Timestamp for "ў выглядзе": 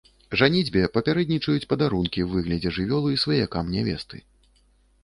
2.27-2.69